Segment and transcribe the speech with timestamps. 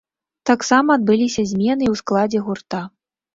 [0.49, 2.81] Таксама адбыліся змены і ў складзе гурта.